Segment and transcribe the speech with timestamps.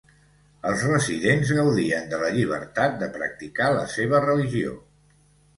[0.69, 4.75] Els residents gaudien de la llibertat de practicar la seva religió.